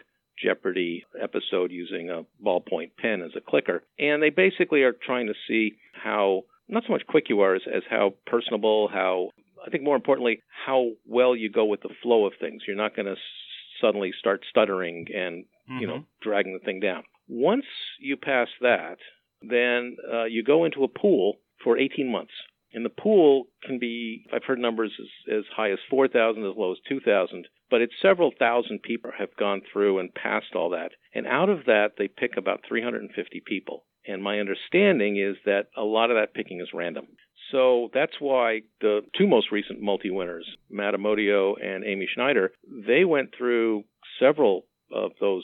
Jeopardy 0.44 1.06
episode 1.22 1.72
using 1.72 2.10
a 2.10 2.24
ballpoint 2.46 2.92
pen 2.98 3.22
as 3.22 3.32
a 3.36 3.42
clicker, 3.42 3.84
and 3.98 4.22
they 4.22 4.30
basically 4.30 4.84
are 4.84 4.94
trying 4.94 5.28
to 5.28 5.34
see 5.48 5.78
how 5.94 6.44
not 6.68 6.84
so 6.86 6.94
much 6.94 7.06
quick 7.08 7.26
you 7.30 7.42
are 7.42 7.56
as, 7.56 7.62
as 7.74 7.84
how 7.90 8.14
personable, 8.26 8.90
how 8.92 9.30
I 9.66 9.70
think 9.70 9.84
more 9.84 9.96
importantly, 9.96 10.42
how 10.66 10.90
well 11.08 11.36
you 11.36 11.50
go 11.50 11.66
with 11.66 11.82
the 11.82 11.96
flow 12.04 12.26
of 12.26 12.34
things. 12.40 12.64
You're 12.68 12.76
not 12.76 12.96
going 12.96 13.08
to 13.08 13.16
suddenly 13.86 14.12
start 14.18 14.44
stuttering 14.50 15.06
and 15.14 15.44
mm-hmm. 15.70 15.80
you 15.80 15.88
know 15.88 15.94
mm-hmm. 15.96 16.22
dragging 16.30 16.54
the 16.54 16.66
thing 16.66 16.80
down. 16.80 17.04
Once 17.28 17.66
you 18.00 18.18
pass 18.18 18.48
that, 18.62 18.98
then 19.42 19.98
uh, 20.14 20.26
you 20.26 20.44
go 20.44 20.66
into 20.66 20.84
a 20.84 20.88
pool 20.88 21.38
for 21.64 21.78
18 21.78 22.12
months. 22.12 22.34
And 22.74 22.84
the 22.84 22.90
pool 22.90 23.46
can 23.64 23.80
be, 23.80 24.26
I've 24.34 24.44
heard 24.44 24.60
numbers 24.60 24.92
as, 25.00 25.38
as 25.38 25.44
high 25.56 25.72
as 25.72 25.80
4,000, 25.90 26.44
as 26.44 26.58
low 26.58 26.74
as 26.74 26.78
2,000, 26.90 27.48
but 27.70 27.82
it's 27.82 27.94
several 28.02 28.32
thousand 28.38 28.84
people 28.84 29.12
have 29.18 29.36
gone 29.40 29.62
through 29.72 30.00
and 30.00 30.14
passed 30.14 30.56
all 30.56 30.70
that. 30.72 30.92
And 31.14 31.26
out 31.26 31.50
of 31.50 31.66
that, 31.66 31.92
they 31.98 32.10
pick 32.10 32.36
about 32.38 32.62
350 32.68 33.42
people. 33.46 33.86
And 34.06 34.22
my 34.22 34.40
understanding 34.40 35.18
is 35.18 35.38
that 35.46 35.68
a 35.76 35.84
lot 35.84 36.12
of 36.12 36.18
that 36.18 36.34
picking 36.34 36.60
is 36.60 36.68
random. 36.74 37.08
So 37.52 37.90
that's 37.94 38.20
why 38.20 38.62
the 38.82 39.02
two 39.18 39.28
most 39.28 39.52
recent 39.52 39.82
multi 39.82 40.10
winners, 40.10 40.48
Matt 40.70 40.94
Amodio 40.94 41.54
and 41.64 41.84
Amy 41.84 42.08
Schneider, 42.14 42.52
they 42.88 43.06
went 43.06 43.36
through 43.38 43.84
several 44.20 44.66
of 44.92 45.12
those 45.20 45.44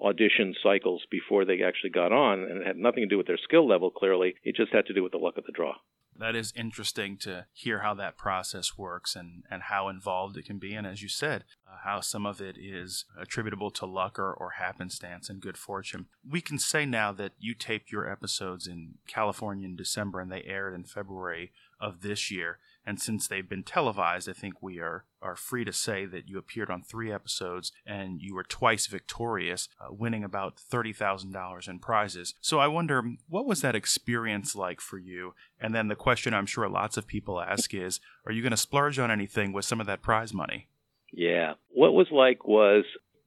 audition 0.00 0.54
cycles 0.62 1.02
before 1.10 1.44
they 1.44 1.62
actually 1.62 1.90
got 1.90 2.12
on, 2.12 2.40
and 2.40 2.60
it 2.60 2.66
had 2.66 2.76
nothing 2.76 3.02
to 3.04 3.08
do 3.08 3.18
with 3.18 3.26
their 3.26 3.38
skill 3.44 3.68
level, 3.68 3.90
clearly. 3.90 4.34
It 4.42 4.56
just 4.56 4.72
had 4.72 4.86
to 4.86 4.94
do 4.94 5.02
with 5.02 5.12
the 5.12 5.18
luck 5.18 5.38
of 5.38 5.44
the 5.44 5.52
draw 5.52 5.74
that 6.22 6.36
is 6.36 6.52
interesting 6.54 7.16
to 7.16 7.46
hear 7.52 7.80
how 7.80 7.94
that 7.94 8.16
process 8.16 8.78
works 8.78 9.16
and, 9.16 9.42
and 9.50 9.64
how 9.64 9.88
involved 9.88 10.36
it 10.36 10.44
can 10.44 10.58
be. 10.58 10.72
And 10.74 10.86
as 10.86 11.02
you 11.02 11.08
said, 11.08 11.42
uh, 11.66 11.78
how 11.82 12.00
some 12.00 12.26
of 12.26 12.40
it 12.40 12.56
is 12.56 13.06
attributable 13.20 13.72
to 13.72 13.86
luck 13.86 14.20
or, 14.20 14.32
or 14.32 14.50
happenstance 14.50 15.28
and 15.28 15.40
good 15.40 15.58
fortune. 15.58 16.06
We 16.28 16.40
can 16.40 16.60
say 16.60 16.86
now 16.86 17.10
that 17.10 17.32
you 17.40 17.54
taped 17.54 17.90
your 17.90 18.08
episodes 18.08 18.68
in 18.68 18.98
California 19.08 19.66
in 19.66 19.74
December 19.74 20.20
and 20.20 20.30
they 20.30 20.44
aired 20.44 20.74
in 20.74 20.84
February 20.84 21.50
of 21.80 22.02
this 22.02 22.30
year. 22.30 22.58
And 22.84 23.00
since 23.00 23.28
they've 23.28 23.48
been 23.48 23.62
televised, 23.62 24.28
I 24.28 24.32
think 24.32 24.62
we 24.62 24.78
are, 24.80 25.04
are 25.20 25.36
free 25.36 25.64
to 25.64 25.72
say 25.72 26.04
that 26.06 26.28
you 26.28 26.38
appeared 26.38 26.70
on 26.70 26.82
three 26.82 27.12
episodes 27.12 27.72
and 27.86 28.20
you 28.20 28.34
were 28.34 28.42
twice 28.42 28.86
victorious, 28.86 29.68
uh, 29.80 29.92
winning 29.92 30.24
about 30.24 30.56
$30,000 30.56 31.68
in 31.68 31.78
prizes. 31.78 32.34
So 32.40 32.58
I 32.58 32.66
wonder, 32.66 33.02
what 33.28 33.46
was 33.46 33.60
that 33.60 33.76
experience 33.76 34.56
like 34.56 34.80
for 34.80 34.98
you? 34.98 35.34
And 35.60 35.74
then 35.74 35.88
the 35.88 35.94
question 35.94 36.34
I'm 36.34 36.46
sure 36.46 36.68
lots 36.68 36.96
of 36.96 37.06
people 37.06 37.40
ask 37.40 37.72
is, 37.72 38.00
are 38.26 38.32
you 38.32 38.42
going 38.42 38.50
to 38.50 38.56
splurge 38.56 38.98
on 38.98 39.10
anything 39.10 39.52
with 39.52 39.64
some 39.64 39.80
of 39.80 39.86
that 39.86 40.02
prize 40.02 40.34
money? 40.34 40.68
Yeah. 41.12 41.54
What 41.68 41.92
was 41.92 42.08
like 42.10 42.46
was 42.46 42.84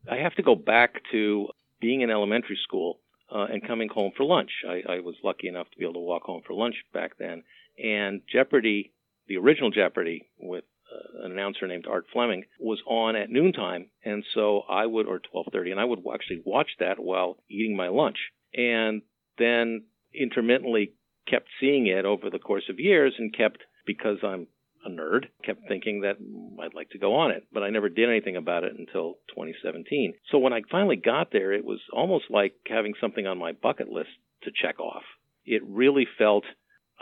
I 0.09 0.17
have 0.17 0.35
to 0.35 0.43
go 0.43 0.55
back 0.55 1.01
to 1.11 1.47
being 1.79 2.01
in 2.01 2.09
elementary 2.09 2.59
school 2.63 2.99
uh, 3.33 3.45
and 3.51 3.65
coming 3.65 3.89
home 3.89 4.11
for 4.15 4.23
lunch. 4.23 4.51
I, 4.67 4.93
I 4.93 4.99
was 4.99 5.15
lucky 5.23 5.47
enough 5.47 5.69
to 5.71 5.77
be 5.77 5.85
able 5.85 5.93
to 5.93 5.99
walk 5.99 6.23
home 6.23 6.41
for 6.45 6.53
lunch 6.53 6.75
back 6.93 7.17
then. 7.17 7.43
And 7.77 8.21
Jeopardy, 8.31 8.93
the 9.27 9.37
original 9.37 9.71
Jeopardy 9.71 10.27
with 10.39 10.63
uh, 10.91 11.25
an 11.25 11.31
announcer 11.31 11.67
named 11.67 11.85
Art 11.89 12.05
Fleming, 12.13 12.45
was 12.59 12.81
on 12.85 13.15
at 13.15 13.29
noontime, 13.29 13.87
and 14.03 14.23
so 14.33 14.61
I 14.69 14.85
would, 14.85 15.07
or 15.07 15.19
12:30, 15.19 15.71
and 15.71 15.79
I 15.79 15.85
would 15.85 16.03
actually 16.13 16.41
watch 16.45 16.69
that 16.79 16.99
while 16.99 17.37
eating 17.49 17.75
my 17.75 17.87
lunch, 17.87 18.17
and 18.53 19.01
then 19.37 19.85
intermittently 20.13 20.93
kept 21.27 21.47
seeing 21.59 21.87
it 21.87 22.05
over 22.05 22.29
the 22.29 22.39
course 22.39 22.69
of 22.69 22.79
years, 22.79 23.15
and 23.17 23.35
kept 23.35 23.63
because 23.85 24.17
I'm 24.23 24.47
a 24.85 24.89
nerd, 24.89 25.25
kept 25.43 25.67
thinking 25.67 26.01
that 26.01 26.17
I'd 26.61 26.73
like 26.73 26.91
to 26.91 26.99
go 26.99 27.15
on 27.15 27.31
it, 27.31 27.47
but 27.51 27.63
I 27.63 27.69
never 27.69 27.89
did 27.89 28.09
anything 28.09 28.35
about 28.35 28.63
it 28.63 28.73
until 28.77 29.15
2017. 29.29 30.13
So 30.31 30.37
when 30.37 30.53
I 30.53 30.61
finally 30.69 30.95
got 30.95 31.31
there, 31.31 31.51
it 31.51 31.65
was 31.65 31.79
almost 31.91 32.25
like 32.29 32.53
having 32.67 32.93
something 33.01 33.25
on 33.25 33.39
my 33.39 33.53
bucket 33.53 33.89
list 33.89 34.09
to 34.43 34.51
check 34.51 34.79
off. 34.79 35.03
It 35.45 35.63
really 35.65 36.07
felt 36.17 36.45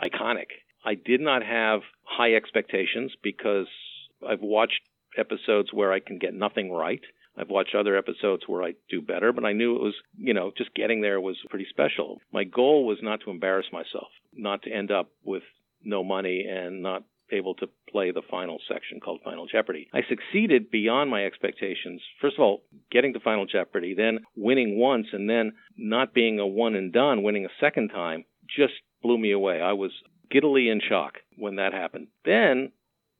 iconic. 0.02 0.48
I 0.84 0.94
did 0.94 1.20
not 1.20 1.42
have 1.42 1.80
high 2.02 2.34
expectations 2.34 3.12
because 3.22 3.66
I've 4.26 4.42
watched 4.42 4.80
episodes 5.18 5.72
where 5.72 5.92
I 5.92 6.00
can 6.00 6.18
get 6.18 6.34
nothing 6.34 6.70
right. 6.72 7.00
I've 7.36 7.48
watched 7.48 7.74
other 7.74 7.96
episodes 7.96 8.44
where 8.46 8.62
I 8.62 8.74
do 8.88 9.00
better, 9.00 9.32
but 9.32 9.44
I 9.44 9.52
knew 9.52 9.76
it 9.76 9.82
was, 9.82 9.94
you 10.16 10.34
know, 10.34 10.52
just 10.56 10.74
getting 10.74 11.00
there 11.00 11.20
was 11.20 11.36
pretty 11.50 11.66
special. 11.68 12.20
My 12.32 12.44
goal 12.44 12.86
was 12.86 12.98
not 13.02 13.20
to 13.24 13.30
embarrass 13.30 13.66
myself, 13.72 14.08
not 14.32 14.62
to 14.62 14.70
end 14.70 14.92
up 14.92 15.10
with 15.24 15.42
no 15.82 16.04
money 16.04 16.46
and 16.48 16.82
not 16.82 17.02
able 17.32 17.54
to 17.54 17.68
play 17.90 18.10
the 18.10 18.22
final 18.30 18.58
section 18.68 19.00
called 19.00 19.20
Final 19.24 19.46
Jeopardy. 19.46 19.88
I 19.92 20.02
succeeded 20.08 20.70
beyond 20.70 21.10
my 21.10 21.24
expectations. 21.24 22.02
First 22.20 22.36
of 22.36 22.42
all, 22.42 22.62
getting 22.92 23.14
to 23.14 23.20
Final 23.20 23.46
Jeopardy, 23.46 23.94
then 23.94 24.20
winning 24.36 24.78
once, 24.78 25.06
and 25.12 25.28
then 25.28 25.52
not 25.76 26.14
being 26.14 26.38
a 26.38 26.46
one 26.46 26.74
and 26.74 26.92
done, 26.92 27.22
winning 27.22 27.46
a 27.46 27.60
second 27.60 27.88
time, 27.88 28.24
just 28.56 28.74
blew 29.02 29.18
me 29.18 29.32
away. 29.32 29.60
I 29.60 29.72
was 29.72 29.90
giddily 30.30 30.68
in 30.68 30.80
shock 30.80 31.14
when 31.36 31.56
that 31.56 31.72
happened. 31.72 32.08
Then 32.24 32.72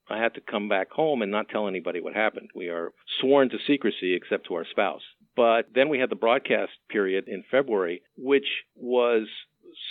I 0.08 0.18
had 0.18 0.34
to 0.34 0.40
come 0.40 0.68
back 0.68 0.90
home 0.90 1.22
and 1.22 1.30
not 1.30 1.48
tell 1.48 1.68
anybody 1.68 2.00
what 2.00 2.14
happened. 2.14 2.50
We 2.54 2.68
are 2.68 2.92
sworn 3.20 3.48
to 3.50 3.58
secrecy 3.66 4.14
except 4.14 4.46
to 4.48 4.54
our 4.54 4.66
spouse. 4.70 5.02
But 5.36 5.68
then 5.74 5.88
we 5.88 5.98
had 5.98 6.10
the 6.10 6.16
broadcast 6.16 6.72
period 6.88 7.26
in 7.26 7.44
February, 7.50 8.02
which 8.16 8.46
was 8.76 9.26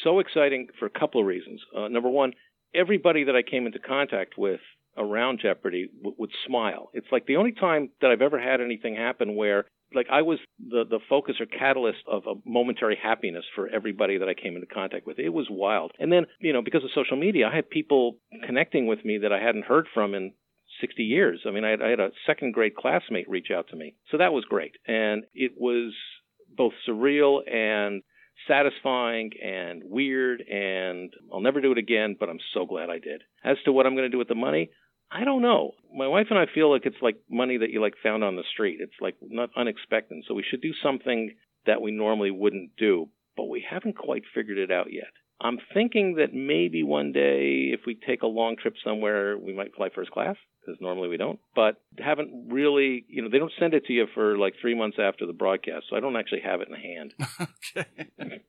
so 0.04 0.20
exciting 0.20 0.68
for 0.80 0.86
a 0.86 1.00
couple 1.00 1.20
of 1.20 1.28
reasons. 1.28 1.62
Uh, 1.76 1.88
number 1.88 2.10
one, 2.10 2.34
everybody 2.74 3.26
that 3.26 3.36
I 3.36 3.42
came 3.42 3.66
into 3.66 3.80
contact 3.80 4.38
with 4.38 4.62
around 4.98 5.40
Jeopardy 5.42 5.90
w- 5.98 6.16
would 6.18 6.32
smile. 6.46 6.90
It's 6.94 7.12
like 7.12 7.26
the 7.26 7.38
only 7.38 7.52
time 7.52 7.90
that 8.02 8.12
I've 8.12 8.22
ever 8.22 8.40
had 8.40 8.62
anything 8.62 8.96
happen 8.96 9.36
where 9.36 9.66
like 9.96 10.08
I 10.12 10.22
was 10.22 10.40
the 10.60 10.84
the 10.90 11.00
focus 11.10 11.36
or 11.40 11.46
catalyst 11.46 12.00
of 12.08 12.24
a 12.28 12.36
momentary 12.46 12.98
happiness 13.02 13.46
for 13.56 13.68
everybody 13.70 14.18
that 14.18 14.30
I 14.30 14.34
came 14.34 14.56
into 14.56 14.68
contact 14.68 15.08
with. 15.08 15.20
It 15.20 15.30
was 15.30 15.48
wild. 15.50 15.92
And 16.00 16.12
then, 16.12 16.26
you 16.40 16.54
know, 16.54 16.62
because 16.62 16.84
of 16.84 16.90
social 16.94 17.18
media, 17.18 17.50
I 17.52 17.56
had 17.56 17.70
people 17.70 18.18
connecting 18.46 18.88
with 18.88 19.04
me 19.06 19.20
that 19.20 19.32
I 19.32 19.40
hadn't 19.40 19.66
heard 19.66 19.88
from 19.94 20.14
in 20.14 20.34
60 20.82 21.04
years. 21.04 21.42
I 21.48 21.52
mean, 21.52 21.64
I 21.64 21.72
had, 21.72 21.82
I 21.82 21.90
had 21.90 22.00
a 22.00 22.10
second 22.26 22.54
grade 22.54 22.76
classmate 22.76 23.30
reach 23.30 23.48
out 23.56 23.68
to 23.70 23.76
me. 23.76 23.96
So 24.12 24.18
that 24.18 24.34
was 24.34 24.46
great. 24.46 24.74
And 24.88 25.24
it 25.34 25.54
was 25.58 25.94
both 26.56 26.74
surreal 26.88 27.40
and 27.52 28.02
satisfying 28.48 29.32
and 29.42 29.84
weird, 29.86 30.42
and 30.42 31.14
I'll 31.32 31.42
never 31.42 31.62
do 31.62 31.72
it 31.72 31.78
again, 31.78 32.16
but 32.20 32.30
I'm 32.30 32.40
so 32.54 32.66
glad 32.66 32.90
I 32.90 33.00
did. 33.00 33.22
As 33.44 33.58
to 33.66 33.72
what 33.72 33.86
I'm 33.86 33.96
going 33.96 34.06
to 34.06 34.10
do 34.10 34.18
with 34.18 34.28
the 34.28 34.36
money, 34.36 34.70
I 35.12 35.24
don't 35.26 35.42
know. 35.42 35.72
My 35.96 36.08
wife 36.08 36.28
and 36.30 36.40
I 36.40 36.46
feel 36.54 36.72
like 36.72 36.86
it's 36.86 37.02
like 37.02 37.18
money 37.30 37.58
that 37.58 37.70
you 37.70 37.82
like 37.82 37.94
found 38.02 38.24
on 38.24 38.36
the 38.36 38.44
street. 38.52 38.80
It's 38.80 39.00
like 39.00 39.16
not 39.22 39.50
unexpected. 39.56 40.24
So 40.28 40.34
we 40.34 40.44
should 40.50 40.62
do 40.62 40.74
something 40.82 41.36
that 41.66 41.82
we 41.82 41.92
normally 41.92 42.32
wouldn't 42.32 42.72
do, 42.78 43.10
but 43.38 43.46
we 43.46 43.66
haven't 43.68 43.98
quite 43.98 44.24
figured 44.34 44.58
it 44.58 44.72
out 44.72 44.92
yet. 44.92 45.14
I'm 45.44 45.60
thinking 45.74 46.16
that 46.16 46.34
maybe 46.34 46.84
one 46.84 47.12
day, 47.12 47.72
if 47.74 47.82
we 47.86 47.96
take 47.96 48.22
a 48.22 48.28
long 48.28 48.56
trip 48.56 48.76
somewhere, 48.84 49.38
we 49.38 49.54
might 49.54 49.76
fly 49.76 49.90
first 49.94 50.12
class 50.12 50.38
because 50.66 50.80
normally 50.80 51.10
we 51.10 51.18
don't. 51.18 51.40
But 51.54 51.82
haven't 51.98 52.48
really, 52.50 53.06
you 53.10 53.22
know, 53.22 53.30
they 53.30 53.40
don't 53.40 53.52
send 53.60 53.74
it 53.74 53.86
to 53.88 53.94
you 53.94 54.08
for 54.14 54.38
like 54.38 54.54
three 54.62 54.74
months 54.74 54.98
after 55.00 55.26
the 55.26 55.34
broadcast, 55.34 55.88
so 55.90 55.98
I 55.98 56.00
don't 56.00 56.16
actually 56.16 56.42
have 56.42 56.62
it 56.62 56.70
in 56.70 56.76
hand. 56.76 57.14
okay. 57.78 58.42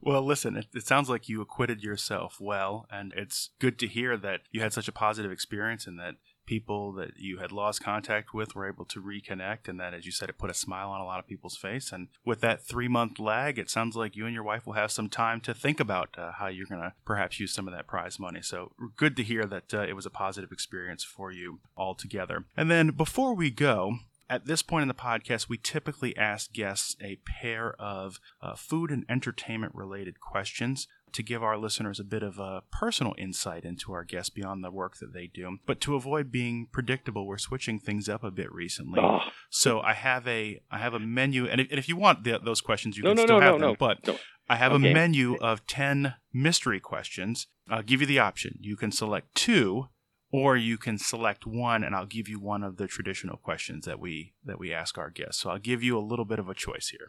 well, 0.00 0.22
listen, 0.22 0.56
it, 0.56 0.66
it, 0.74 0.86
sounds 0.86 1.10
like 1.10 1.28
you 1.28 1.42
acquitted 1.42 1.82
yourself 1.82 2.38
well, 2.40 2.86
and 2.90 3.12
it's 3.14 3.50
good 3.58 3.78
to 3.80 3.86
hear 3.86 4.16
that 4.16 4.40
you 4.50 4.62
had 4.62 4.72
such 4.72 4.88
a 4.88 4.92
positive 4.92 5.30
experience 5.30 5.86
and 5.86 5.98
that 5.98 6.14
people 6.46 6.92
that 6.92 7.18
you 7.18 7.38
had 7.38 7.52
lost 7.52 7.82
contact 7.82 8.32
with 8.32 8.54
were 8.54 8.68
able 8.68 8.84
to 8.86 9.02
reconnect 9.02 9.68
and 9.68 9.78
that 9.80 9.94
as 9.94 10.06
you 10.06 10.12
said 10.12 10.28
it 10.28 10.38
put 10.38 10.50
a 10.50 10.54
smile 10.54 10.90
on 10.90 11.00
a 11.00 11.04
lot 11.04 11.18
of 11.18 11.26
people's 11.26 11.56
face. 11.56 11.92
And 11.92 12.08
with 12.24 12.40
that 12.40 12.62
three 12.62 12.88
month 12.88 13.18
lag 13.18 13.58
it 13.58 13.70
sounds 13.70 13.96
like 13.96 14.16
you 14.16 14.26
and 14.26 14.34
your 14.34 14.44
wife 14.44 14.66
will 14.66 14.74
have 14.74 14.90
some 14.90 15.08
time 15.08 15.40
to 15.42 15.54
think 15.54 15.80
about 15.80 16.16
uh, 16.18 16.32
how 16.32 16.46
you're 16.46 16.66
going 16.66 16.80
to 16.80 16.92
perhaps 17.04 17.40
use 17.40 17.52
some 17.52 17.68
of 17.68 17.74
that 17.74 17.86
prize 17.86 18.18
money. 18.18 18.40
So 18.42 18.72
good 18.96 19.16
to 19.16 19.22
hear 19.22 19.44
that 19.44 19.74
uh, 19.74 19.82
it 19.82 19.94
was 19.94 20.06
a 20.06 20.10
positive 20.10 20.52
experience 20.52 21.04
for 21.04 21.30
you 21.32 21.60
altogether. 21.76 22.44
And 22.56 22.70
then 22.70 22.90
before 22.90 23.34
we 23.34 23.50
go 23.50 23.98
at 24.28 24.46
this 24.46 24.62
point 24.62 24.82
in 24.82 24.88
the 24.88 24.94
podcast, 24.94 25.48
we 25.48 25.58
typically 25.58 26.16
ask 26.16 26.52
guests 26.52 26.96
a 27.02 27.18
pair 27.24 27.74
of 27.78 28.18
uh, 28.40 28.54
food 28.54 28.90
and 28.90 29.04
entertainment 29.08 29.74
related 29.74 30.20
questions 30.20 30.88
to 31.12 31.22
give 31.22 31.42
our 31.42 31.56
listeners 31.56 31.98
a 32.00 32.04
bit 32.04 32.22
of 32.22 32.38
a 32.38 32.62
personal 32.70 33.14
insight 33.16 33.64
into 33.64 33.92
our 33.92 34.04
guests 34.04 34.30
beyond 34.30 34.62
the 34.62 34.70
work 34.70 34.98
that 34.98 35.14
they 35.14 35.26
do. 35.26 35.58
But 35.64 35.80
to 35.82 35.94
avoid 35.94 36.30
being 36.30 36.66
predictable, 36.70 37.26
we're 37.26 37.38
switching 37.38 37.78
things 37.78 38.08
up 38.08 38.22
a 38.22 38.30
bit 38.30 38.52
recently. 38.52 39.00
Oh. 39.00 39.20
So 39.48 39.80
I 39.80 39.94
have 39.94 40.26
a 40.26 40.60
I 40.70 40.78
have 40.78 40.94
a 40.94 40.98
menu, 40.98 41.46
and 41.46 41.60
if, 41.60 41.70
and 41.70 41.78
if 41.78 41.88
you 41.88 41.96
want 41.96 42.24
the, 42.24 42.38
those 42.42 42.60
questions, 42.60 42.96
you 42.96 43.04
no, 43.04 43.10
can 43.10 43.16
no, 43.16 43.22
still 43.24 43.40
no, 43.40 43.46
have 43.46 43.60
them. 43.60 43.62
them. 43.62 43.76
But 43.78 44.20
I 44.48 44.56
have 44.56 44.72
okay. 44.72 44.90
a 44.90 44.94
menu 44.94 45.36
of 45.36 45.66
ten 45.66 46.14
mystery 46.32 46.80
questions. 46.80 47.46
I'll 47.68 47.82
give 47.82 48.00
you 48.00 48.06
the 48.06 48.18
option. 48.18 48.58
You 48.60 48.76
can 48.76 48.92
select 48.92 49.34
two 49.34 49.88
or 50.32 50.56
you 50.56 50.76
can 50.76 50.98
select 50.98 51.46
one 51.46 51.84
and 51.84 51.94
I'll 51.94 52.06
give 52.06 52.28
you 52.28 52.38
one 52.38 52.62
of 52.62 52.76
the 52.76 52.86
traditional 52.86 53.36
questions 53.36 53.86
that 53.86 54.00
we 54.00 54.34
that 54.44 54.58
we 54.58 54.72
ask 54.72 54.98
our 54.98 55.10
guests. 55.10 55.40
So 55.40 55.50
I'll 55.50 55.58
give 55.58 55.82
you 55.82 55.98
a 55.98 56.00
little 56.00 56.24
bit 56.24 56.38
of 56.38 56.48
a 56.48 56.54
choice 56.54 56.88
here. 56.88 57.08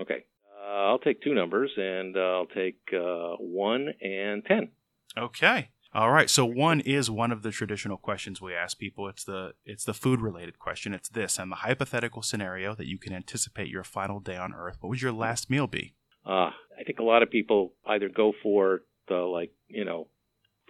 Okay. 0.00 0.24
Uh, 0.68 0.90
I'll 0.90 0.98
take 0.98 1.22
two 1.22 1.34
numbers, 1.34 1.70
and 1.76 2.16
uh, 2.16 2.20
I'll 2.20 2.46
take 2.46 2.78
uh, 2.92 3.36
one 3.38 3.88
and 4.00 4.44
ten. 4.44 4.70
Okay. 5.16 5.70
All 5.94 6.10
right. 6.10 6.28
So 6.28 6.44
one 6.44 6.80
is 6.80 7.10
one 7.10 7.32
of 7.32 7.42
the 7.42 7.50
traditional 7.50 7.96
questions 7.96 8.40
we 8.40 8.54
ask 8.54 8.78
people. 8.78 9.08
It's 9.08 9.24
the 9.24 9.54
it's 9.64 9.84
the 9.84 9.94
food 9.94 10.20
related 10.20 10.58
question. 10.58 10.92
It's 10.92 11.08
this 11.08 11.38
and 11.38 11.50
the 11.50 11.56
hypothetical 11.56 12.22
scenario 12.22 12.74
that 12.74 12.86
you 12.86 12.98
can 12.98 13.12
anticipate 13.12 13.68
your 13.68 13.84
final 13.84 14.20
day 14.20 14.36
on 14.36 14.52
Earth. 14.52 14.76
What 14.80 14.90
would 14.90 15.02
your 15.02 15.12
last 15.12 15.48
meal 15.48 15.66
be? 15.66 15.94
Uh, 16.26 16.50
I 16.78 16.84
think 16.86 16.98
a 16.98 17.04
lot 17.04 17.22
of 17.22 17.30
people 17.30 17.72
either 17.86 18.08
go 18.08 18.32
for 18.42 18.82
the 19.08 19.16
like 19.16 19.52
you 19.68 19.84
know 19.84 20.08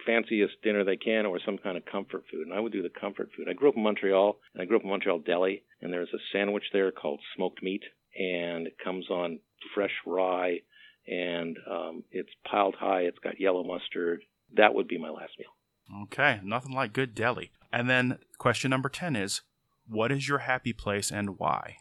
fanciest 0.05 0.53
dinner 0.63 0.83
they 0.83 0.97
can 0.97 1.25
or 1.25 1.39
some 1.45 1.57
kind 1.57 1.77
of 1.77 1.85
comfort 1.85 2.23
food. 2.31 2.47
And 2.47 2.53
I 2.53 2.59
would 2.59 2.71
do 2.71 2.81
the 2.81 2.89
comfort 2.89 3.29
food. 3.35 3.47
I 3.49 3.53
grew 3.53 3.69
up 3.69 3.75
in 3.75 3.83
Montreal, 3.83 4.37
and 4.53 4.61
I 4.61 4.65
grew 4.65 4.77
up 4.77 4.83
in 4.83 4.89
Montreal 4.89 5.19
Deli, 5.19 5.63
and 5.81 5.91
there's 5.91 6.13
a 6.13 6.21
sandwich 6.31 6.65
there 6.73 6.91
called 6.91 7.19
smoked 7.35 7.61
meat, 7.63 7.83
and 8.17 8.67
it 8.67 8.77
comes 8.83 9.09
on 9.09 9.39
fresh 9.73 9.93
rye, 10.05 10.59
and 11.07 11.57
um, 11.69 12.03
it's 12.11 12.29
piled 12.49 12.75
high. 12.79 13.01
It's 13.01 13.19
got 13.19 13.39
yellow 13.39 13.63
mustard. 13.63 14.21
That 14.55 14.73
would 14.73 14.87
be 14.87 14.97
my 14.97 15.09
last 15.09 15.33
meal. 15.37 16.03
Okay, 16.03 16.39
nothing 16.43 16.73
like 16.73 16.93
good 16.93 17.15
deli. 17.15 17.51
And 17.71 17.89
then 17.89 18.19
question 18.37 18.69
number 18.69 18.89
10 18.89 19.15
is 19.15 19.41
what 19.87 20.11
is 20.11 20.27
your 20.27 20.39
happy 20.39 20.73
place 20.73 21.11
and 21.11 21.39
why? 21.39 21.77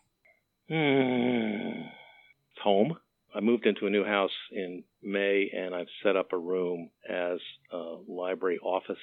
Hmm. 0.69 1.89
It's 2.53 2.63
home. 2.63 2.99
I 3.35 3.41
moved 3.41 3.67
into 3.67 3.87
a 3.87 3.91
new 3.91 4.05
house 4.05 4.33
in 4.53 4.85
May 5.03 5.51
and 5.55 5.75
I've 5.75 5.89
set 6.03 6.17
up 6.17 6.33
a 6.33 6.39
room 6.39 6.91
as 7.09 7.39
a 7.73 7.97
library 8.09 8.59
office 8.59 8.97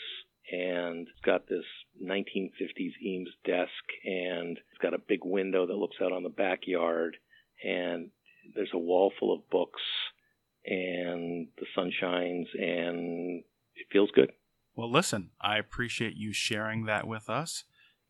and 0.51 1.07
it's 1.07 1.25
got 1.25 1.47
this 1.47 1.63
1950s 2.03 2.93
Eames 3.03 3.29
desk 3.45 3.71
and 4.03 4.57
it's 4.57 4.81
got 4.81 4.93
a 4.93 4.99
big 4.99 5.21
window 5.23 5.65
that 5.65 5.73
looks 5.73 5.97
out 6.01 6.11
on 6.11 6.23
the 6.23 6.29
backyard 6.29 7.17
and 7.63 8.09
there's 8.55 8.69
a 8.73 8.79
wall 8.79 9.11
full 9.19 9.33
of 9.33 9.49
books 9.49 9.81
and 10.65 11.47
the 11.57 11.65
sun 11.75 11.91
shines 11.99 12.47
and 12.53 13.43
it 13.75 13.87
feels 13.91 14.09
good. 14.11 14.31
Well, 14.75 14.91
listen, 14.91 15.29
I 15.39 15.57
appreciate 15.57 16.15
you 16.15 16.33
sharing 16.33 16.85
that 16.85 17.07
with 17.07 17.29
us. 17.29 17.63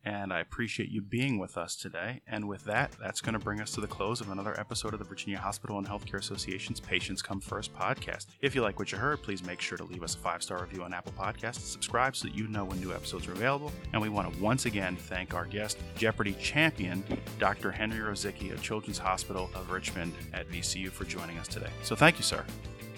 And 0.06 0.32
I 0.32 0.38
appreciate 0.38 0.88
you 0.88 1.02
being 1.02 1.36
with 1.36 1.58
us 1.58 1.74
today. 1.74 2.20
And 2.28 2.48
with 2.48 2.62
that, 2.64 2.92
that's 3.02 3.20
going 3.20 3.32
to 3.32 3.40
bring 3.40 3.60
us 3.60 3.72
to 3.72 3.80
the 3.80 3.88
close 3.88 4.20
of 4.20 4.30
another 4.30 4.58
episode 4.58 4.92
of 4.92 5.00
the 5.00 5.04
Virginia 5.04 5.36
Hospital 5.36 5.78
and 5.78 5.86
Healthcare 5.86 6.20
Association's 6.20 6.78
Patients 6.78 7.20
Come 7.20 7.40
First 7.40 7.74
podcast. 7.74 8.26
If 8.40 8.54
you 8.54 8.62
like 8.62 8.78
what 8.78 8.92
you 8.92 8.98
heard, 8.98 9.20
please 9.24 9.44
make 9.44 9.60
sure 9.60 9.76
to 9.76 9.82
leave 9.82 10.04
us 10.04 10.14
a 10.14 10.18
five 10.18 10.44
star 10.44 10.60
review 10.60 10.84
on 10.84 10.94
Apple 10.94 11.12
Podcasts 11.18 11.56
and 11.56 11.64
subscribe 11.64 12.14
so 12.14 12.28
that 12.28 12.36
you 12.36 12.46
know 12.46 12.64
when 12.64 12.80
new 12.80 12.92
episodes 12.92 13.26
are 13.26 13.32
available. 13.32 13.72
And 13.92 14.00
we 14.00 14.08
want 14.08 14.32
to 14.32 14.40
once 14.40 14.64
again 14.64 14.94
thank 14.94 15.34
our 15.34 15.44
guest, 15.44 15.76
Jeopardy 15.96 16.34
champion, 16.34 17.02
Dr. 17.40 17.72
Henry 17.72 17.98
Rozycki 17.98 18.52
of 18.52 18.62
Children's 18.62 18.98
Hospital 18.98 19.50
of 19.56 19.72
Richmond 19.72 20.14
at 20.32 20.48
VCU, 20.48 20.88
for 20.90 21.04
joining 21.04 21.36
us 21.38 21.48
today. 21.48 21.70
So 21.82 21.96
thank 21.96 22.16
you, 22.16 22.22
sir. 22.22 22.44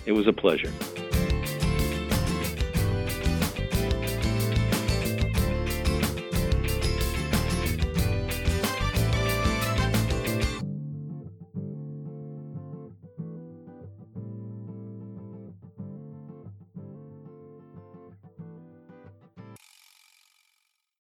It 0.05 0.13
was 0.13 0.27
a 0.27 0.33
pleasure. 0.33 0.73